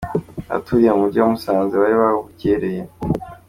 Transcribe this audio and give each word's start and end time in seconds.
Abaturiye 0.49 0.91
umujyi 0.93 1.17
wa 1.19 1.31
Musanze 1.33 1.73
bari 1.81 1.95
babukereye. 2.01 2.81